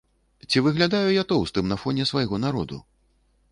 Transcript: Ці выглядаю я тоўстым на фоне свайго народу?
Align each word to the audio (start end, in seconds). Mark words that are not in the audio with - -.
Ці 0.49 0.63
выглядаю 0.67 1.09
я 1.17 1.23
тоўстым 1.33 1.69
на 1.73 1.79
фоне 1.83 2.09
свайго 2.13 2.43
народу? 2.47 2.83